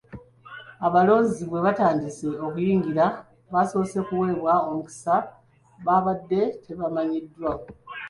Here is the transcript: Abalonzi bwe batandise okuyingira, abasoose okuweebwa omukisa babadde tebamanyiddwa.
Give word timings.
Abalonzi 0.85 1.41
bwe 1.49 1.59
batandise 1.65 2.27
okuyingira, 2.45 3.05
abasoose 3.49 3.95
okuweebwa 4.03 4.53
omukisa 4.69 5.15
babadde 5.85 6.41
tebamanyiddwa. 6.63 7.51